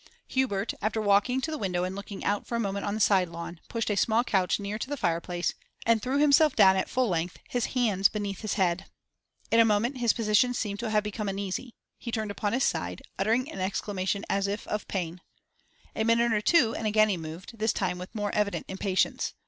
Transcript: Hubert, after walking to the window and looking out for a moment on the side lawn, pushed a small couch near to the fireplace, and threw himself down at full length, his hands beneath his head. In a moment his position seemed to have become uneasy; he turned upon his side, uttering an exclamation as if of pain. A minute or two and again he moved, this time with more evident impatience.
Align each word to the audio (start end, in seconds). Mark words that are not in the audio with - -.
Hubert, 0.29 0.73
after 0.81 0.99
walking 0.99 1.41
to 1.41 1.51
the 1.51 1.59
window 1.59 1.83
and 1.83 1.95
looking 1.95 2.25
out 2.25 2.47
for 2.47 2.55
a 2.55 2.59
moment 2.59 2.87
on 2.87 2.95
the 2.95 2.99
side 2.99 3.29
lawn, 3.29 3.59
pushed 3.69 3.91
a 3.91 3.95
small 3.95 4.23
couch 4.23 4.59
near 4.59 4.79
to 4.79 4.89
the 4.89 4.97
fireplace, 4.97 5.53
and 5.85 6.01
threw 6.01 6.17
himself 6.17 6.55
down 6.55 6.75
at 6.75 6.89
full 6.89 7.07
length, 7.07 7.37
his 7.47 7.65
hands 7.77 8.07
beneath 8.09 8.41
his 8.41 8.55
head. 8.55 8.85
In 9.51 9.59
a 9.59 9.63
moment 9.63 9.99
his 9.99 10.13
position 10.13 10.55
seemed 10.55 10.79
to 10.79 10.89
have 10.89 11.03
become 11.03 11.29
uneasy; 11.29 11.75
he 11.99 12.11
turned 12.11 12.31
upon 12.31 12.53
his 12.53 12.63
side, 12.63 13.03
uttering 13.19 13.47
an 13.51 13.59
exclamation 13.59 14.25
as 14.27 14.47
if 14.47 14.65
of 14.65 14.87
pain. 14.87 15.21
A 15.95 16.03
minute 16.03 16.33
or 16.33 16.41
two 16.41 16.73
and 16.73 16.87
again 16.87 17.09
he 17.09 17.15
moved, 17.15 17.59
this 17.59 17.71
time 17.71 17.99
with 17.99 18.15
more 18.15 18.33
evident 18.33 18.65
impatience. 18.67 19.33